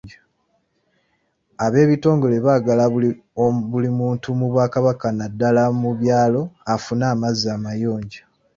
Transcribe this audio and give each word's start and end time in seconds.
Ab'ekitongole 1.65 2.37
baagala 2.45 2.83
buli 3.71 3.89
muntu 3.99 4.27
mu 4.39 4.47
Bwakabaka 4.53 5.07
naddala 5.17 5.63
mu 5.81 5.91
byalo 5.99 6.41
afune 6.73 7.03
amazzi 7.13 7.47
amayonjo. 7.55 8.21